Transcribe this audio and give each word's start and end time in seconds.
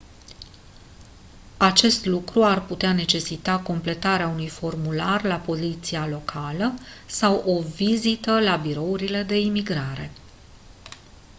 acest 1.57 2.05
lucru 2.05 2.43
ar 2.43 2.63
putea 2.65 2.93
necesita 2.93 3.59
completarea 3.59 4.27
unui 4.27 4.47
formular 4.49 5.23
la 5.23 5.35
poliția 5.37 6.07
locală 6.07 6.73
sau 7.07 7.43
o 7.45 7.61
vizită 7.61 8.39
la 8.39 8.55
birourile 8.55 9.23
de 9.23 9.39
imigrare 9.39 10.11